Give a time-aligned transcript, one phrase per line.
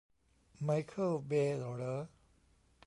[0.63, 1.97] ไมเคิล เบย์เหรอ